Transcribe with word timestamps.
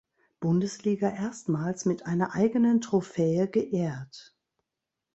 Bundesliga 0.39 1.11
erstmals 1.11 1.85
mit 1.85 2.07
einer 2.07 2.33
eigenen 2.33 2.81
Trophäe 2.81 3.47
geehrt. 3.47 4.35